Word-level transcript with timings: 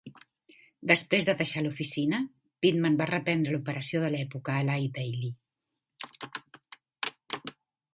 Després 0.91 1.27
de 1.27 1.35
deixar 1.41 1.63
l'oficina, 1.65 2.21
Pittman 2.65 2.97
va 3.03 3.09
reprendre 3.11 3.55
l'operació 3.57 4.03
de 4.07 4.11
l' 4.15 4.25
"època 4.25 4.59
Ely 4.59 4.93
Daily". 5.01 5.35